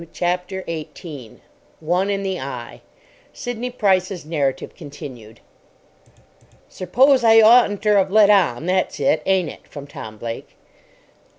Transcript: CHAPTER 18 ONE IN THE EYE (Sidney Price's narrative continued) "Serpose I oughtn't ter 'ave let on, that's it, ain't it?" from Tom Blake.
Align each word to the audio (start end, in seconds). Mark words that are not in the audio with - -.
CHAPTER 0.13 0.63
18 0.65 1.41
ONE 1.79 2.09
IN 2.09 2.23
THE 2.23 2.39
EYE 2.39 2.81
(Sidney 3.33 3.69
Price's 3.69 4.25
narrative 4.25 4.73
continued) 4.75 5.41
"Serpose 6.67 7.23
I 7.23 7.39
oughtn't 7.39 7.83
ter 7.83 7.99
'ave 7.99 8.11
let 8.11 8.31
on, 8.31 8.65
that's 8.65 8.99
it, 8.99 9.21
ain't 9.27 9.49
it?" 9.49 9.67
from 9.67 9.85
Tom 9.85 10.17
Blake. 10.17 10.57